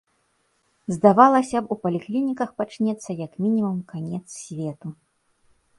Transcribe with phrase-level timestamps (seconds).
[0.95, 4.87] Здавалася б, у паліклініках пачнецца як мінімум канец свету.